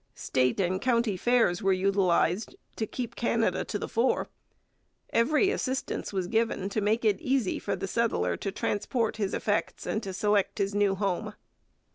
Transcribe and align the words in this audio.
State 0.15 0.59
and 0.59 0.81
county 0.81 1.15
fairs 1.15 1.61
were 1.61 1.71
utilized 1.71 2.55
to 2.75 2.87
keep 2.87 3.15
Canada 3.15 3.63
to 3.63 3.77
the 3.77 3.87
fore. 3.87 4.29
Every 5.11 5.51
assistance 5.51 6.11
was 6.11 6.25
given 6.25 6.69
to 6.69 6.81
make 6.81 7.05
it 7.05 7.21
easy 7.21 7.59
for 7.59 7.75
the 7.75 7.87
settler 7.87 8.35
to 8.35 8.51
transport 8.51 9.17
his 9.17 9.35
effects 9.35 9.85
and 9.85 10.01
to 10.01 10.11
select 10.11 10.57
his 10.57 10.73
new 10.73 10.95
home. 10.95 11.35